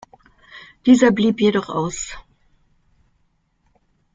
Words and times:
Dieser 0.87 1.11
blieb 1.11 1.39
jedoch 1.39 1.69
aus. 1.69 2.17